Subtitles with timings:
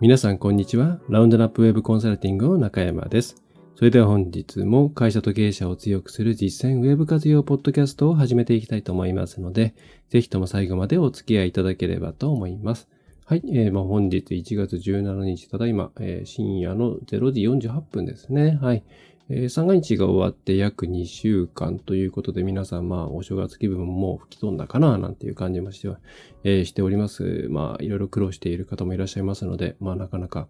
[0.00, 0.98] 皆さんこんにちは。
[1.08, 3.36] ラウンドナップウェブコンサルティングの中山です。
[3.76, 9.74] それでは本日も会社と経営者を強くする実践ウェブ活用ポッドキャストを始めていきたいと思いますので、
[10.10, 12.88] ぜひとも最後までお付き合いいただければと思います。
[13.24, 13.42] はい。
[13.48, 18.58] えーまあ、本日1月17日、ただいま、えー深夜の0時48分ですね。
[18.60, 18.82] はい。
[19.30, 25.98] えー三が日が終わって約2週間ということで、皆さん、まあ、お正月気分も吹き飛んだかな、なんていう感じもしては、
[26.44, 27.46] えーしております。
[27.48, 30.46] まあ、いろいろ苦労している方もいらっしゃいますので、まあ、なかなか、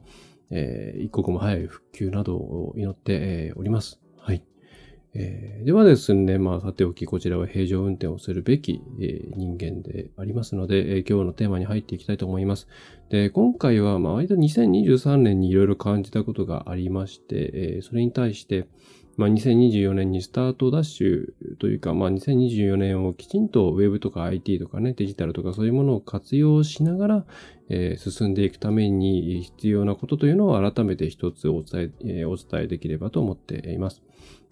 [0.51, 4.04] えー一刻も早い復旧などを祈って、えーおります。
[5.16, 12.68] えーではですね、まあ、さておき、こちらは平常運転をするべき、えー人間でありますので、えー今日のテーマに入っていきたいと思います。
[13.09, 18.66] で、今回は、まあ、割と2023年にいろいろ感じたことがありまして、えーそれに対して、
[19.16, 21.26] まあ、2024年にスタートダッシュ
[21.60, 27.26] というか、まあ、2024年をきちんとウェブとか IT とかね、デジタルとかそういうものを活用しながら、
[27.70, 34.02] えー進んでいくために必要なことというのを改めて一つお伝え、えーお伝えできればと思っています。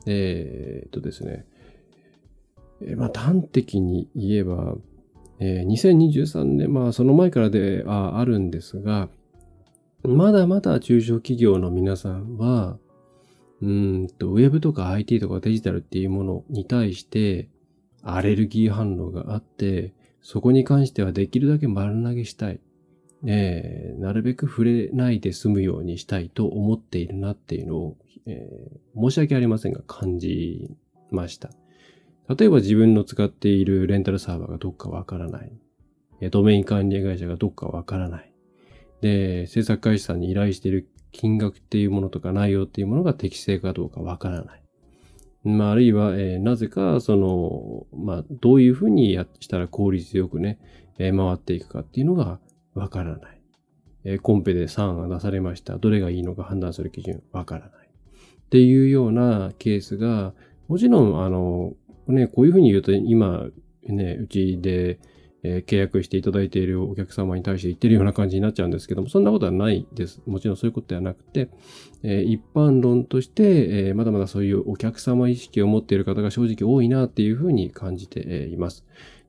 [0.06, 1.45] えーっとですね、
[2.81, 4.75] えーまあ、端的に言えば、
[5.39, 9.09] えー2023年、まあその前からでああるんですが、
[10.05, 12.78] まだまだ中小企業の皆さんは、
[13.61, 17.48] うんと、ウェブとか IT とかデジタルっていうものに対して、
[18.03, 22.61] アレルギー反応があって、そこに関してはできるだけ丸投げしたい。
[23.27, 30.77] えーなるべく触れないで済むようにしたいと思っているなっていうのを、えー申し訳ありませんが感じ
[31.11, 31.50] ました。
[32.28, 35.53] 例えば自分の使っているレンタルサーバーがどっかわからない。
[36.20, 38.33] えドメイン管理会社がどっかわからない。
[39.00, 44.62] で、制作会社さんに依頼している金額っていうものとか内容っていうものが適正かどうかわからない。
[45.45, 50.61] まあ、あるいは、えーなぜか、その、まあ、どういうふうにやしたら効率よくね、
[50.98, 52.39] えー回っていくかっていうのが
[52.75, 53.42] わからない。
[54.05, 55.78] えーコンペで3が出されました。
[55.78, 57.89] どれがいいのか判断する基準わからない。
[57.89, 60.34] っていうようなケースが、
[60.69, 61.75] もちろん、あの、
[62.09, 63.47] ね、こういうふうに言うと、今、
[63.87, 64.99] ね、うちで、
[65.44, 70.22] えー契約していただいているお客様に対して言ってるような感じになっちゃうんですけども、そんなことはないです。
[70.27, 71.49] もちろんそういうことではなくて、
[72.03, 78.84] えー一般論として、えーまだまだそういうお客様意識を持っている方が正直多いなっていうふうに感じています。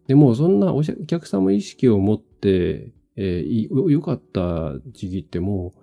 [0.07, 5.73] でも、そんなお客様意識を持って、えー良かった時期っても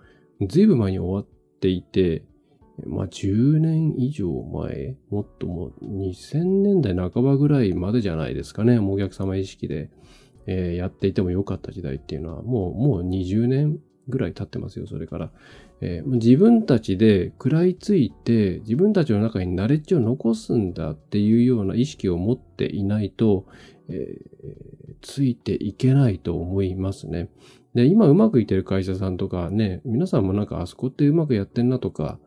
[0.41, 1.27] う、ずいぶん前に終わっ
[1.61, 2.25] ていて、
[2.87, 9.91] まあ、10年以上前、もっともう2000年代半ばぐらいまでじゃないですかね、もうお客様意識で、
[10.47, 15.31] えーやっていても良かった時代っていうのは、もう、もう20年ぐらい経ってますよ、それから。
[15.83, 23.47] えー自分たちで食らいついて、自分たちの中にナレッジを残すんだっていうような意識を持っていないと、
[23.89, 27.29] えーついていけないと思いますね。
[27.75, 32.19] で、今うまくいってる会社さんとかね、皆さんもなんかあそこってうまくやってんなとか、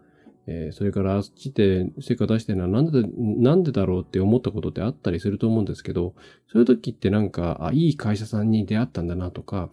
[0.45, 6.15] えーそれからあっちで成果出してるのはなんで、なんでだろうって思ったことってあったりすると思うんですけど、
[6.47, 9.69] そういう時ってなんか、あ、いい会社さんに出会ったんだなとか、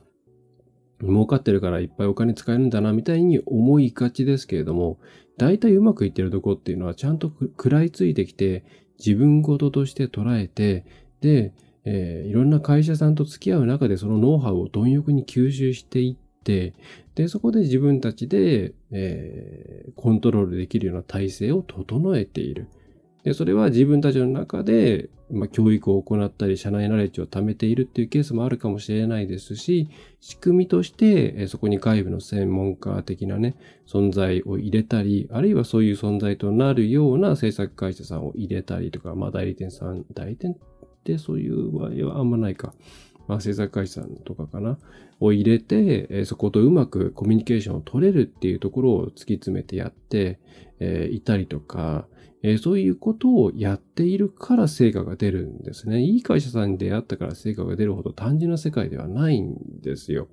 [1.03, 4.99] 儲かってるからいっぱいお金使えるんだなみたいに思いがちですけれども、
[5.39, 8.65] 大体うまくいってるとこっていうのはちゃんと食らいついてきて、
[8.99, 10.85] 自分事として捉えて、
[11.21, 16.75] で、えーいろんな会社さんと付き合う中でそのノウハウを貪欲に吸収していって、
[17.15, 22.69] で、そこで自分たちで、えーコントロールできるような体制を整えている。
[23.25, 29.89] で、それは自分たちの中で、まあ、教育を行ったり、社内ナレッジを貯めているっていうケースもあるかもしれないですし、
[30.21, 40.57] 仕組みとして、えーそこに外部の専門家的なね、存在を入れたり、あるいはそういう存在となるような制作会社さんを入れたりとか、まあ代理店さん、代理店
[41.01, 42.75] ってそういう場合はあんまないか。
[43.27, 44.79] まあ制作会社さんとかかな。
[45.21, 50.41] を入れて、えーそことうまくコミュニケーションを取れるっていうところを突き詰めてやって、
[50.81, 52.07] えいたりとか、
[52.43, 56.01] えーそういうことをやっているから成果が出るんですね。
[56.03, 60.29] いい会社さんに出会ったから成果が出るほど単純な世界ではないんですよ。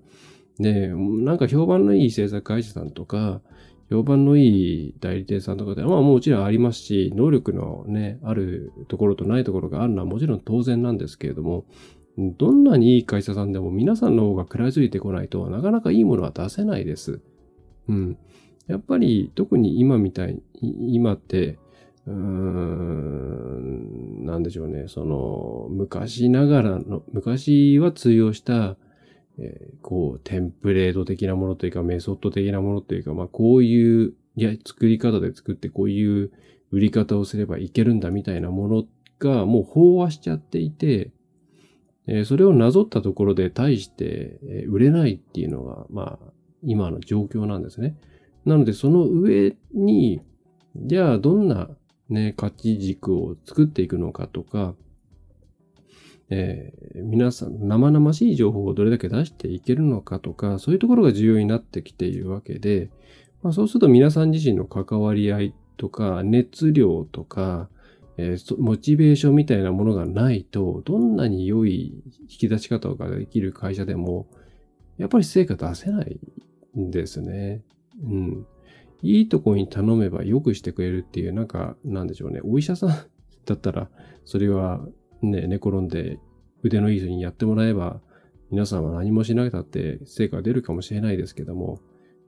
[0.58, 3.42] で、なんか評判のいい制作会社さんとか、
[3.90, 11.66] 評判のいい代理店さんとかで、まあもちろんありますし、能力のね、あるところとないところがあるのはもちろん当然なんですけれども、
[12.18, 17.22] どんなにいい会社さんでも皆さんの方が食らいついてこないとなかなかいいものは出せないです。
[17.88, 18.18] うん。
[18.68, 21.58] やっぱり特に今みたい、今って、
[22.06, 24.86] うーん、なんでしょうね。
[24.88, 28.78] その、昔ながらの、昔は通用した、
[29.40, 36.32] えーこう、テンプレート的なものというか、メソッド的なものというか、まあ、こういう、いや、作り方で作って、こういう
[36.72, 38.86] 売り方をすればいけるんだみたいなもの
[39.20, 41.12] が、もう飽和しちゃっていて、
[42.08, 46.32] えーそれをなぞったところで大して、え売れないっていうのが、まあ、
[46.64, 47.98] 今の状況なんですね。
[48.46, 50.22] なので、その上に、
[50.76, 51.70] じゃあどんな
[52.10, 54.76] ね、価値軸を作っていくのかとか、
[56.30, 62.90] えー、皆さん、生々しい情報をどれだけ出していけるのかとか、そういうところが重要になってきているわけで、
[63.42, 67.70] まあ、そうすると皆さん自身の関わり合いとか、熱量とか、
[68.18, 74.28] えー、モチベーションみたいなものがないと、どんなに良い引き出し方ができる会社でも、
[74.98, 76.20] やっぱり成果出せない
[76.78, 77.62] んですね。
[78.04, 78.48] うん。
[79.04, 82.42] いいとこに頼めば良くしてくれるっていう、なんか、なんでしょうね。
[82.44, 82.90] お医者さん
[83.46, 83.90] だったら、
[84.26, 84.86] それは
[85.22, 86.20] ね、寝転んで
[86.64, 88.02] 腕のいい人にやってもらえば、
[88.52, 91.80] 皆さんは何もしなくたって成果が出るかもしれないですけども、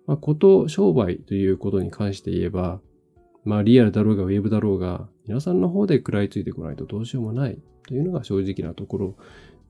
[0.05, 2.81] まあ、こと、商売ということに関して言えば、
[3.45, 7.57] まあ、リアルだろうがウェブだろうが、皆さんの方で食らいついてこないとどうしようもない
[7.87, 9.15] というのが正直なところ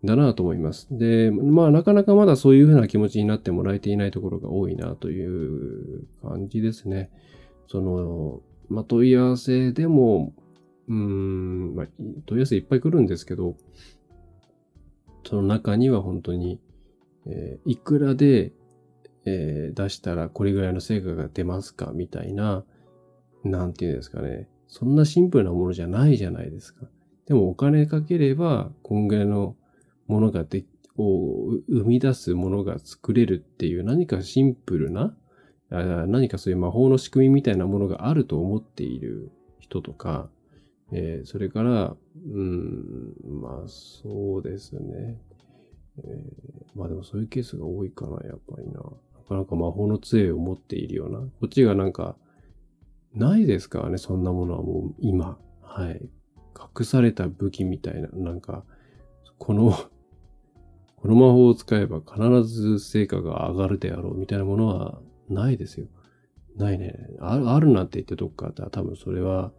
[0.03, 0.87] だなと思います。
[0.91, 7.11] で、まあ、なかなかまだそういうふうな気持ちになってもらえていないところが多いなという感じですね。
[7.67, 10.33] その、まあ、問い合わせでも、
[10.89, 11.87] うん、まあ、
[12.25, 13.55] 問い合わせいっぱい来るんですけど、
[15.23, 16.59] その中には本当に、
[17.27, 18.51] えー、いくらで、
[19.25, 22.63] えー、出したらこれぐらいの成果が出ますかみたいな、
[23.43, 24.49] なんていうんですかね。
[24.67, 26.87] そんなシンプルなものじゃないじゃないですか。
[27.27, 29.55] でもお金かければ、こんぐらいの
[30.07, 30.65] ものがで、
[30.97, 35.15] を生み出すものが作れるっていう何かシンプルな、
[35.69, 40.29] 何かそういう魔法の仕組みみたいなものがあると思っている人とか、
[40.91, 45.17] えー、それから、うん、まあそうですね。
[45.97, 48.79] えー、まあでもそういうケースが多いかな、やっぱりな。
[48.81, 48.81] な
[49.27, 51.19] かなか魔法の杖を持っているような。
[51.19, 52.15] こっちがなんか、
[53.13, 55.37] ないですからね、そんなものはもう今。
[55.61, 56.09] はい。
[56.77, 58.63] 隠された武器みたいな、なんか、
[59.37, 59.73] この
[61.01, 64.99] この魔法を使えば必ず成果が上がるであろうみたいなものは
[65.29, 65.87] ないですよ。
[66.57, 66.93] ないね。
[67.21, 69.53] あるあるなんて言ってどっかあったら多分それは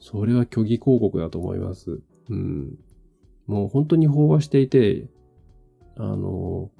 [0.00, 2.00] それは虚偽広告だと思います。
[2.30, 2.78] うん。
[3.46, 5.08] もう本当に飽和していて、
[5.96, 6.70] あの、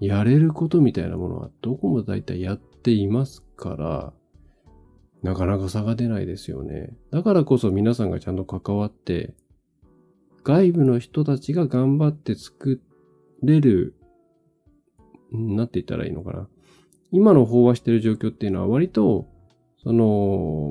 [0.00, 4.12] やれることみたいなものはどこも大体やっていますから、
[5.22, 6.96] なかなか差が出ないですよね。
[7.10, 9.34] だからこそ皆さんがちゃんと関わって、
[10.44, 12.80] 外部の人たちが頑張って作
[13.42, 13.94] れる、
[15.32, 16.48] なんて言ったらいいのかな。
[17.10, 19.26] 今の飽和してる状況っていうのは割と
[19.82, 20.04] その、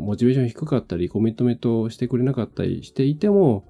[0.04, 3.66] モチベーション低かったり、コミットメントしてくれなかったりしていても、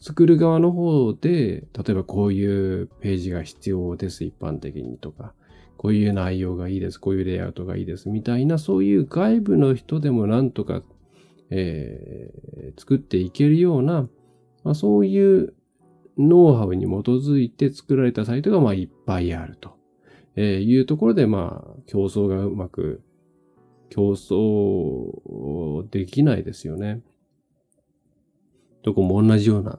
[0.00, 5.34] 作る側の方で、例えばこういうページが必要です、一般的にとか、
[5.76, 10.82] こういう内容がいいです、こういうレイアウトがいいです、みたいな、そういう外部の人でもなんとか、
[11.50, 14.08] えー、作っていけるような、
[14.64, 15.54] まあ、そういう
[16.16, 19.76] ノウハウに基づいて作られたサイトがまあいっぱいあると、
[20.36, 23.02] え、いうところで、まあ、競争がうまく
[23.90, 27.02] 競争できないですよね。
[28.82, 29.78] どこも同じような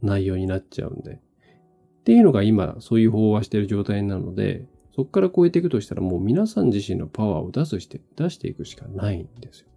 [0.00, 1.12] 内容になっちゃうんで。
[1.12, 4.66] っていうのが今、そういう飽和している状態なので、
[4.96, 9.68] そこから超えていくとしたらもう皆さん自身のパワーを出すして、出していくしかないんですよ。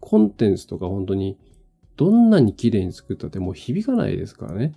[0.00, 1.38] コンテンツとか本当に
[1.96, 4.74] どんなに綺麗に作ったってもう響かないですからね。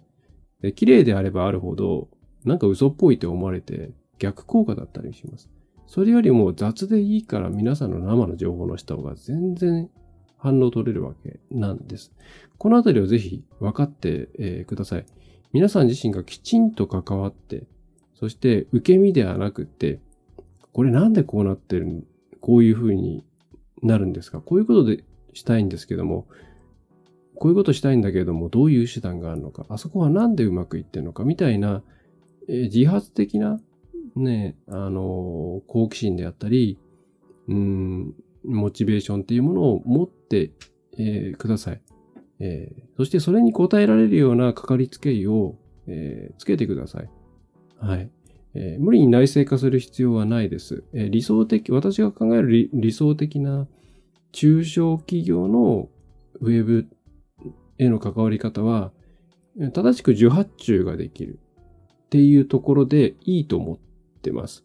[0.62, 2.10] で綺麗であればあるほど、
[2.44, 5.50] なんか嘘っぽいって思われて逆効果だったりします。
[5.94, 9.92] それよりも雑でいいから皆さんの生の情報のした方が全然
[10.40, 12.12] 反応取れるわけなんです。
[12.58, 15.06] このあたりをぜひ分かって、え、ください。
[15.52, 17.68] 皆さん自身がきちんと関わって、
[18.16, 20.00] そして受け身ではなくて、
[20.72, 22.08] これなんでこうなってる、
[22.42, 23.24] こういう風に
[23.84, 24.42] なるんですか？
[24.42, 26.26] こういうことでしたいんですけども、
[27.36, 31.84] こういうことしたいんだけれども、どういう手段があるのか、あそこはなんでうまくいってるのか、みたいな、
[32.50, 33.62] え、自発的な
[34.16, 36.78] ね、あの、好奇心であったり、
[37.48, 38.14] うん、
[38.46, 40.52] モチベーションっていうものを持って、
[40.98, 41.82] えー、ください。
[42.40, 45.56] えー、そしてそれに応えられるようなかかりつけ医を、
[45.88, 47.10] えー、つけてください。
[47.80, 48.10] はい。
[48.56, 50.84] えー、無理に内製化する必要はないです。
[50.94, 53.68] えー、理想的、私が考える理想的な
[54.32, 55.90] 中小企業の
[56.40, 56.88] ウェブ
[57.78, 58.92] への関わり方は、
[59.74, 61.40] 正しく受発注ができる
[62.06, 63.78] っていうところでいいと思っ
[64.24, 64.64] てます。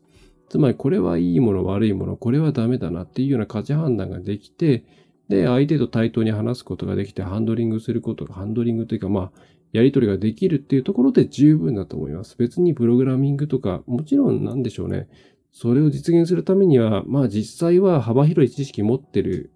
[0.48, 4.84] つまりこれはいいもの悪いもの、これはダメだなっていうような価値判断ができて、
[5.28, 9.32] で、相手と対等に話すことができて、ハンドリングすることが、ハンドリングというか、まあ、
[9.72, 12.36] やり取りができるっていうところで十分だと思います。
[12.38, 15.08] 別にプログラミングとか、もちろんなんでしょうね。
[15.52, 19.50] それを実現するためには、まあ実際は幅広い知識持ってる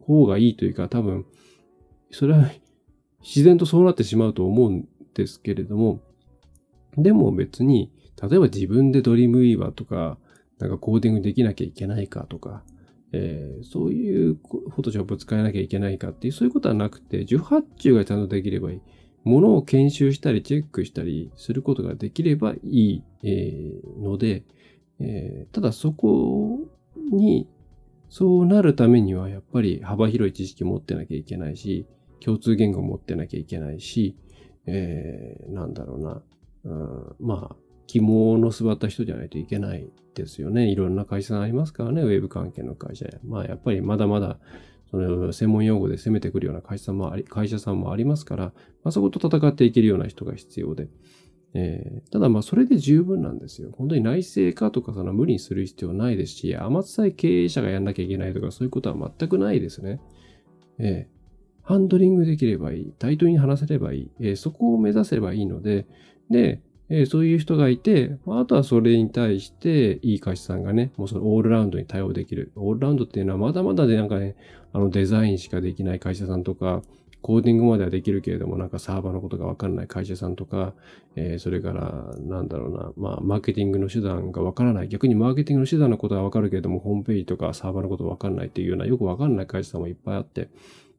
[0.00, 1.26] 方がいいというか、多分、
[2.12, 2.50] それは
[3.20, 6.00] 自然とそうなってしまうと思うんですけれども、
[6.96, 10.18] でも別に、例えば自分でドリームウィーバーとか、
[10.58, 12.64] なんかコーディングできなきゃいけないかとか、
[13.12, 18.80] えー、そういうフォトショップ使えなきゃいけないかっていう、そういうことはなくて、受発注がちゃんとできればいい。
[19.24, 24.44] ものを研修したりチェックしたりすることができればいい、えー、ので、
[25.00, 26.58] えー、ただそこ
[27.12, 27.48] に、
[28.10, 31.86] そうなるためにはやっぱり幅広い知識持ってなきゃいけないし、
[32.20, 34.16] 共通言語持ってなきゃいけないし、
[34.66, 36.22] えー、なんだろうな、
[36.64, 37.56] うん、まあ、
[37.88, 40.68] 肝の座った人じゃないといけないですよね。
[40.68, 43.18] いろんな会社さんありますからね、ウェブ関係の会社や。
[43.24, 44.38] まあ、やっぱりまだまだ、
[44.90, 48.52] その専門用語で攻めてくるような会社さんもあり、会社さんもありますから、ま
[48.84, 50.88] あ、そこと戦っていけるような人が必要で。
[51.54, 53.70] えー、ただまあそれで十分なんですよ。
[53.72, 60.00] 本当に内製化とかその無理にする必要ないですし、甘さえ経営者がやんなきゃいけないとかそういうことは全くないですね。
[60.78, 62.94] えー、ハンドリングできればいい。
[62.98, 64.10] 対等に話せればいい。
[64.20, 65.86] えー、そこを目指せばいいので、
[66.30, 72.52] で、えー、そういう人がいて、あとはそれに対して、いい会社さんがね、もうそのオールラウンドに対応できる。
[72.56, 74.36] オールラウンドっていうのはまだまだでなんかね、
[74.72, 76.82] あのデザインしかできない会社さんとか、
[77.20, 80.74] コーディングまではできるけれども、なんかサーバーのことがわかんない会社さんとか、
[81.16, 84.88] えー、それから、なんだろうな、まあ、マーケティングの手段がわからない。
[84.88, 90.48] 逆にマーケティングの手段のことはわかるけれども、ホームページとかサーバーのことわかんないっていうような、よくわかんない会社さんもいっぱいあって、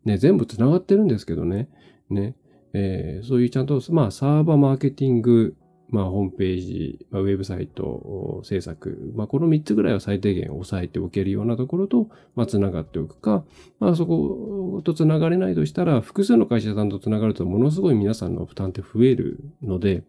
[0.03, 1.69] ね、全部繋がってるんですけどね、
[2.09, 2.35] ね、
[2.73, 5.55] えー、そういうちゃんと、まあ、サーバーマーケティング、
[5.91, 13.43] まあ、ホームページ、まあ、ウェブサイト制作、まあ、この3つぐらいは最低限押さえておけるようなところと、まあ、つながっておくか、
[13.79, 20.03] まあ、そことつながれないとしたら、複数の会社さんとつながると、ものすごい皆さんの負担って増えるので、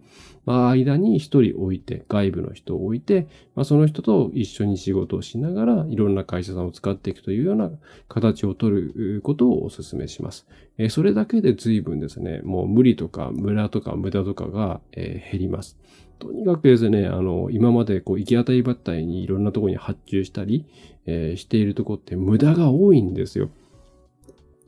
[0.45, 7.71] まあ、間に一人置いて、外部の人を置いて、まあ、その人と一緒に仕事をしながら、いろんな会社さんを使っていくというような
[8.09, 10.47] 形を取ることをお勧めします。
[10.83, 15.79] えそれだけで随分ですね、もう無理とか無駄とか無駄とかが、え減ります。
[16.19, 20.65] とにかくですね、あの、今までこう行き当たりばったりにいろんなところに発注したり、
[21.05, 23.51] え、しているとこって無駄が多いんですよ。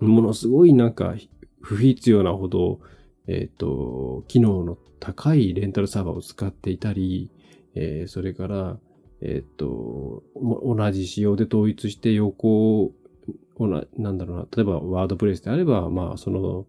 [0.00, 1.14] ものすごいなんか
[1.62, 2.80] 不必要なほど、
[3.26, 7.30] えっ、ー、と、機能の高いレンタルサーバーを使っていたり、
[7.74, 8.78] えー、それから、
[9.22, 12.92] えっ、ー、と、同じ仕様で統一して横
[13.54, 16.66] ほな、なんだろうな、例えばワードプレスであれば、まあ、その、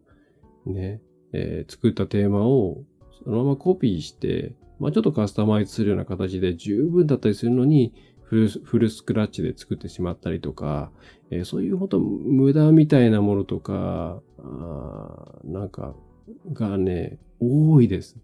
[0.66, 1.02] ね、
[1.34, 2.84] えー、作ったテーマを
[3.24, 10.92] そのままコピーして、まあ、ちょっとカスタマイズするような形で十分だったりするのに、フルスクラッチで作ってしまったりとか、
[11.30, 15.96] えー、そういうほんと無駄みたいなものとか、あなんか、
[16.52, 18.18] がね、多いです。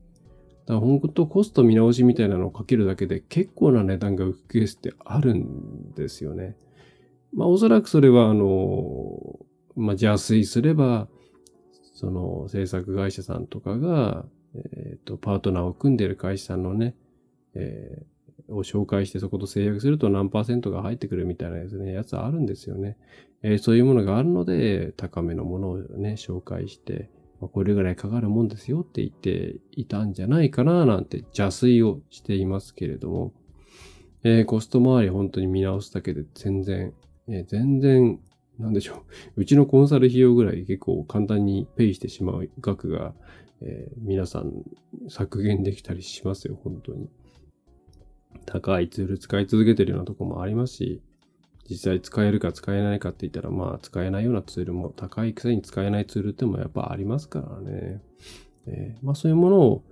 [0.66, 6.56] だから本当コスト見直しみたいなのをかけるだけで結構な値段が浮くケースってあるんですよね。
[7.34, 9.40] まあおそらくそれはあの、
[9.76, 11.08] まあ邪推すれば、
[11.94, 16.96] その制作会社さんとかが、えっ、ー、と、パートナーを組んでいる会社さんのね、
[17.56, 22.98] えー、を紹介してそこと制約すると何パーセントが入ってくるみたいなやつね、やつあるんですよね。
[23.44, 27.10] えー、そういうものがあるので、高めのものをね、紹介して、
[27.40, 33.34] まあ、これぐらいかかるもんですよって言っていたんじゃないかななんて邪推をしていますけれども、
[34.24, 36.94] えー、コスト周り本当に見直すだけで全然
[37.30, 38.20] え全然、
[38.58, 38.98] なんでしょう。
[39.42, 43.14] うちのコンサル費用ぐらい結構簡単にペイしてしまう額が、
[43.62, 44.64] えー、皆さん
[45.10, 47.10] 削減できたりしますよ、本当に。
[48.46, 51.02] 高いツール使い続けてるようなとこもありますし、
[51.70, 58.02] 実際使えるか使えないかって言ったら、まあ使えないようなツールも高いくせに使えないツールってもやっぱありますからね。
[58.66, 59.84] えー、まあそういうものを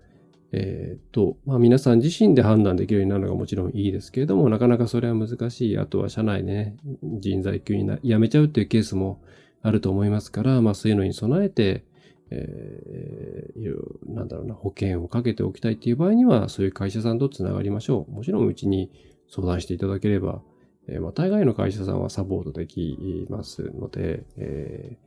[0.51, 5.77] えっ、と、まあ皆さん自身で判断できるようになるのがもちろんいいですけれども、なかなかそれは難しい。
[5.77, 9.21] あとは社内ね、人材急にな辞めちゃうっていうケースも
[9.61, 11.83] あると思いますから、まあそういうのに備えて、
[12.29, 18.11] えー、なんだろうな、保険をかけておきたいっていう場合には、そういう会社さんとつながりましょう。
[18.11, 18.91] もちろんうちに
[19.29, 20.41] 相談していただければ、
[20.87, 25.06] えー、まあ大概の会社さんはサポートできますので、えー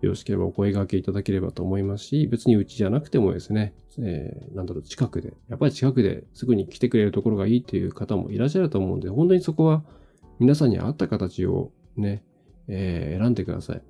[0.00, 9.84] よろしければお声掛けいただければと思いますし、別にうちじゃなくてもですね、えー、なんだろう、近くで、やっぱり近くですぐに来てくれるところがいいっていう方もいらっしゃると思うんで、本当にそこは
[10.38, 12.22] 皆さんに合った形をね、
[12.68, 13.82] えー、選んでください。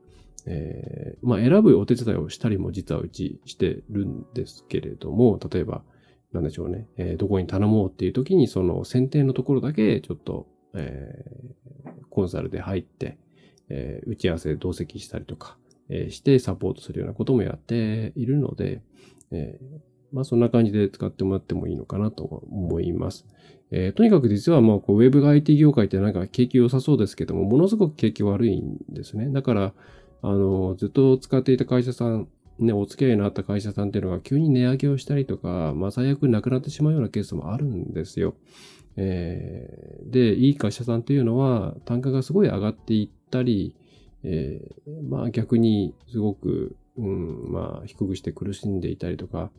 [0.46, 5.82] えー、まあ選ぶお手伝いをしたりも実はうちしてるんですけれども、例えば、
[6.32, 13.18] なんでしょうね、えー、どこに頼もうっていう時にその選定のところだけちょっと、えー、コンサルで入って、
[13.70, 15.58] えー、打ち合わせ同席したりとか、
[16.10, 18.82] してサポートするようなこともやっているので、
[19.30, 19.58] え
[20.12, 23.26] まあそんな感じで使ってもらってもいいのかなと思います。
[23.70, 29.30] えー、とにかく実はまあこうウェブが IT 業界ってなんか景気良さそうですけども、ものすごく景気悪いんですね。
[29.30, 29.74] だから、
[30.22, 32.28] あの、ずっと使っていた会社さん、
[32.58, 38.34] ね、お付き合いのあった会社さんっていうのが急に値上げをしたりとか、まあ最悪なくなってしまうようなケースもあるんですよ。
[38.96, 43.76] えー、で、いい会社さんというのは単価がすごい上がっていったり、
[44.24, 49.50] えー、まあ逆にすごく、うん、まあ低くして苦しんでいたりとか、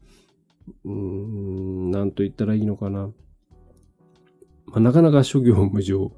[0.86, 3.10] うん、なんと言ったらいいのかな。
[4.68, 6.12] まあ、なかなか諸行無常、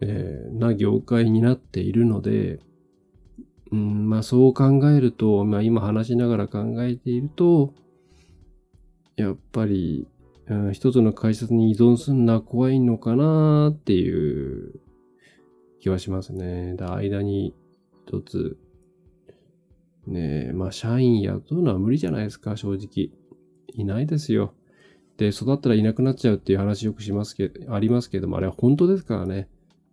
[0.00, 2.60] えー、な業界になっているので、
[3.72, 7.74] うん、まあそう考えると、まあ今話しながら考えていると、
[9.16, 10.06] やっぱり、
[10.46, 14.80] うん、一つの会社に依存するのは怖いのかなっていう
[15.80, 16.74] 気はしますね。
[16.76, 17.54] だ間に
[18.08, 18.56] 一つ、
[20.06, 23.10] ねえ、まあ社員雇うのは無理じゃないですか、正直。
[23.74, 24.54] いないですよ。
[25.18, 29.48] で、育ったらいなくなっちゃうっていう話よくしますけど、ありますけども、あれは本当ですからね。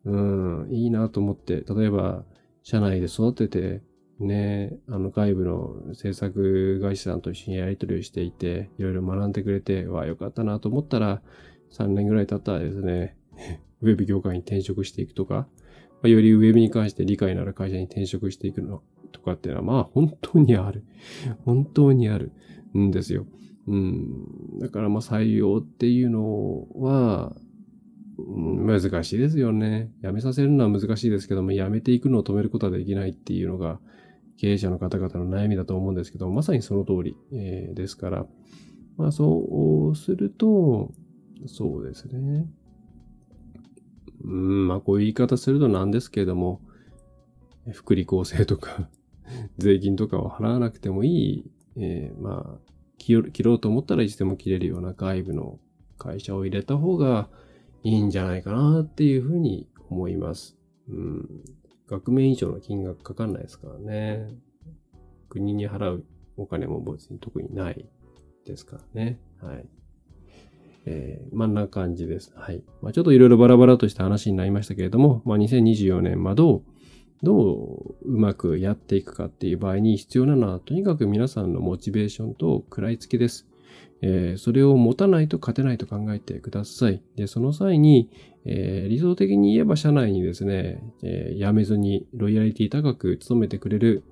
[0.05, 2.23] うん、いいなと思って、例えば、
[2.63, 3.81] 社内で育てて、
[4.19, 11.21] ね、あの外部の制作会社さんと一緒にやり取りをしていて、いろいろ学んでくれて、わあ、よかったなと思ったら、
[11.71, 13.17] 3年ぐらい経ったらですね、
[13.81, 15.49] ウェブ業界に転職していくとか、
[16.01, 20.83] ま、よりウェブに関して理解のある会社に転職していくのとかっていうのは、まあ本当にある。
[21.45, 22.31] 本当にある
[22.77, 23.25] んですよ。
[23.67, 24.59] うん。
[24.59, 27.35] だからまあ採用っていうのは、
[28.17, 29.91] 難しいですよね。
[30.01, 33.79] 辞めさせるのは難しいですけども、辞めていくのを止めることはできないっていうのが、
[34.37, 38.25] 経営者の方々の悩みだと思うんですけど、まさにその通り、えー、ですから、
[38.97, 40.91] まあそうすると、
[41.47, 42.47] そうですね。
[44.25, 46.61] うん、まあこういう言い方するとなんですけれども、
[47.71, 48.89] 福利厚生とか
[49.57, 55.59] 税金とかを払わなくてもいい、えー、まあ切ろうと思ったらいつでも切れるような外部の
[55.97, 57.29] 会社を入れた方が
[57.83, 60.57] いいんじゃないかなっていうふうに思います。
[60.89, 61.43] うん。
[61.87, 64.27] 額面以上の金額かかんないですからね。
[65.29, 66.05] 国に払う
[66.37, 67.85] お金も別に特にない
[68.45, 69.19] ですからね。
[69.39, 69.65] はい。
[70.85, 72.31] えー、まあ、んな感じです。
[72.35, 72.63] はい。
[72.81, 76.63] まあ、ちょっといろいろバラバラとした話になりましたけれども、まあ、2024年、まあ、どう、
[77.23, 83.47] どううまくやっていくかっていう場合に必要なのは、とにかく皆さんのモチベーションと食らいつきです。
[84.01, 87.01] えー、それを持たないと勝てないと考えてください。
[87.15, 88.09] で、その際に、
[88.45, 94.03] えー、理想的に言えば社内にですね、えー、辞めずにロイヤリティ高く勤めてくれる、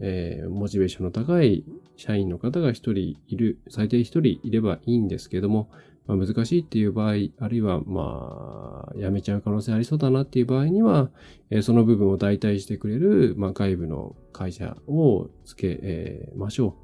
[0.00, 1.64] えー、モチベーションの高い
[1.96, 5.68] 社員の方が一人いる、最低一人いればいいんですけども、
[6.06, 11.10] まあ、難しいっていう場合、あるいは、まあ、辞めちゃう可能性ありそうだなっていう場合には、
[11.50, 16.76] えー、その部分を代替してくれる、まあ、外部の会社をつけ、えー、ましょ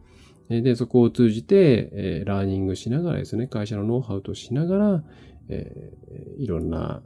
[0.48, 0.60] う。
[0.60, 5.04] で、そこを通じて、えー、ラーニングしながらですね、会社のノウハウとしながら、
[5.48, 7.02] えー、いろんな、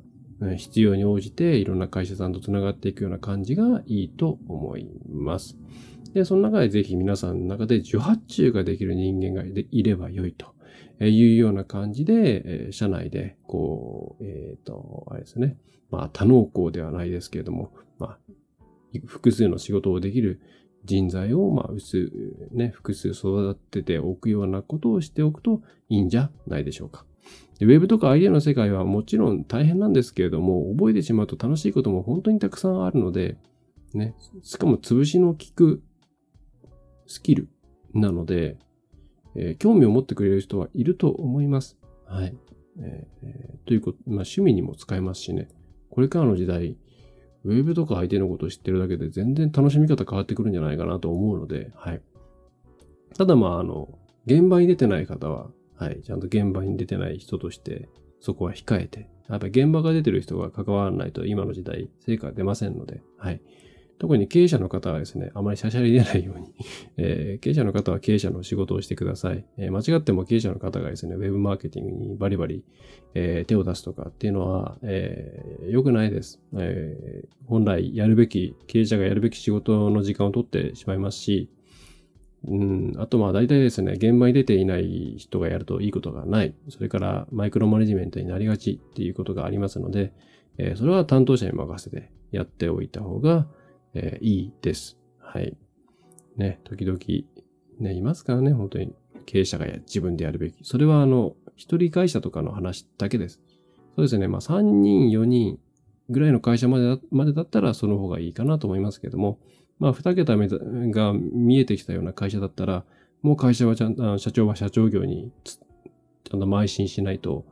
[0.58, 5.56] 必要に応じていろんな会社さんと繋がっていくような感じがいいと思います。
[6.12, 10.55] で、その中でぜひ皆さんの中で受発注ができる人間がいれば良いと
[11.00, 15.58] えいうような感じで、え社内で、こう、えっ、ー、と、あれですね。
[15.90, 18.18] まあ、多能校ではないですけれども、まあ、
[19.06, 20.40] 複数の仕事をできる
[20.84, 22.10] 人材を、まあ、薄、
[22.52, 27.04] ね、複数育てておくようなことをしておくといいんじゃないでしょうか。
[27.60, 33.36] ウェブとかアイデアの世界はもちろん大変なんですけれども、覚えてしまうと楽しいことも本当にたくさんあるので、
[33.94, 35.82] ね、しかも潰しの効く
[37.06, 37.48] スキル
[37.94, 38.58] なので、
[39.36, 41.76] えー、興味を持ってくれる人はいると思います。
[42.06, 42.34] はい。
[42.78, 45.48] えー、ということ、まあ趣味にも使えますしね。
[45.90, 46.76] これからの時代、
[47.44, 52.02] ウェブとか相手のことを知ってるだけで全然楽しみ方変わってくるんじゃないかなと思うので、はい。
[53.16, 57.88] ただまあ、あの、現場に出てない方は、はい、ちゃんと現場に出てない人として、
[58.20, 63.40] そこは控えて、やっぱり現場が出てる人が関わらないと今の時代成果出ませんので、はい。
[63.98, 66.54] 特に経営者の方はですね、あまりしゃしゃり出ないように、
[66.98, 69.44] えー、経営者の方は経営者の仕事をしてください。
[69.56, 72.62] えー、間違っても経営者の方がですね、ウェブマーケティングにバリバリ、
[73.14, 77.28] えー、手を出すとかっていうのは、えー、良くないです、えー。
[77.46, 81.48] 本来やるべき、経営者がやるべき仕事の時間を取ってしまいますし、
[82.46, 86.54] うん、あとまあ大体ですね、現場に出ていない人がやるといいことがない。
[86.68, 90.12] それからマイクロマネジメントになりがちっていうことがありますので、
[90.58, 93.46] えー、それは担当者に任せてやっておいた方が、
[93.96, 94.98] えー、いいです。
[95.18, 95.56] はい。
[96.36, 96.98] ね、時々、
[97.80, 100.58] ね、いますからね、本当に経営者がや自分でやるべき。
[100.62, 103.40] それはあの、一人会社とかの話だけです。
[103.96, 105.58] そうですね、まあ3人、4人
[106.10, 109.38] ぐらいの会社までまでだったらその方がいいかなと思いますけども、
[109.78, 110.48] まあ2桁目
[110.90, 112.84] が見えてきたような会社だったら、
[113.22, 117.46] もう会社はちゃんと、社長は社長業にちゃんと邁進しないと、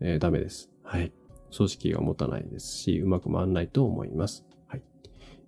[0.00, 0.70] えー、ダメです。
[0.82, 1.12] はい。
[1.54, 4.46] 組織が持たないですし、うまく回らないと思います。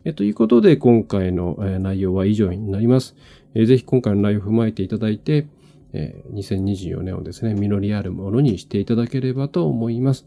[0.04, 3.14] えということで、今回の内容は以上になります。
[3.54, 5.46] ぜひ今回の内容を踏まえていただいて、
[5.92, 10.26] え、2024年をですね、実りあるものにしていただければと思います。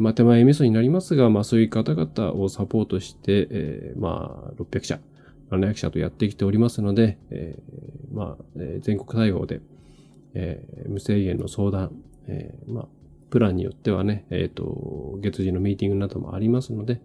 [0.00, 5.00] まあ、手前味噌になりますが、まあ、そういう方々をサポートして、え、まあ、600社、
[5.50, 7.18] 700社とやってきておりますので、
[8.12, 8.44] まあ、
[8.80, 9.60] 全国対応で、
[10.88, 11.92] 無制限の相談、
[12.66, 12.88] まあ、
[13.30, 17.00] プランによってはね、えっ、ー、と、月次のミーティングなどもありますので、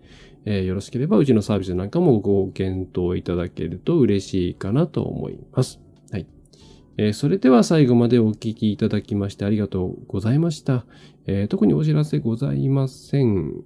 [0.46, 5.80] えー、よろしければうちのサービスなんかもご検討いただけると嬉しいかなと思います。
[6.12, 6.28] はい。
[6.98, 10.86] えー、それでは最後までお聞きいただきましてありがとうございました。
[11.26, 13.64] えー、特にお知らせございません。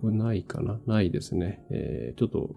[0.00, 0.80] これないかな？
[0.86, 1.64] ないですね。
[1.70, 2.54] えー、ちょっと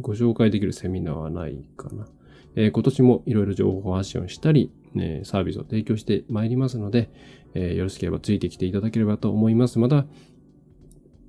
[0.00, 2.06] ご紹介できるセミナーはないかな？
[2.54, 7.10] えー、今年もいろいろ情報発信をしたり、ね、サービスを提供してまいりますので、
[7.58, 9.80] えー、よろしければついてきていただければと思います。
[9.80, 10.06] また、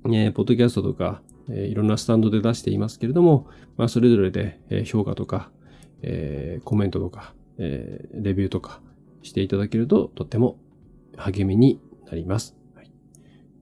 [0.06, 5.50] えー、ポッドキャストとか、えー、いろんなスタンドで出していますけれども、まあ、それぞれで、え、評価とか、
[6.02, 8.80] え、コメントとか、え、レビューとか
[9.22, 10.58] していただけるととっても
[11.16, 12.56] 励みになります。
[12.74, 12.90] はい、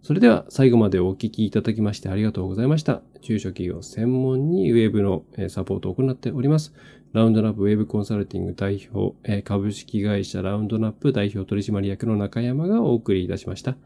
[0.02, 3.02] それでは最後までお聞きいただきましてありがとうございました。
[3.22, 6.74] 中小企業専門にウェブのサポートを行っております。
[7.12, 13.76] ラウンドナップウェブコンサルティング代表、え株式会社ラウンドナップ代表取締役の中山がお送りいたしました。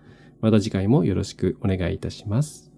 [0.40, 2.71] また次回もよろしくお願いいたします。